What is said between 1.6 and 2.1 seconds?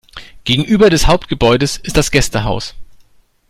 ist das